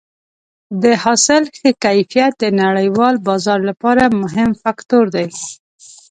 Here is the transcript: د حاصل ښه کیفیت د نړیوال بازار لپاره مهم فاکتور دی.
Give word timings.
د 0.83 0.85
حاصل 1.03 1.43
ښه 1.57 1.69
کیفیت 1.83 2.33
د 2.39 2.45
نړیوال 2.61 3.15
بازار 3.27 3.59
لپاره 3.69 4.03
مهم 4.21 4.49
فاکتور 4.61 5.05
دی. 5.15 5.27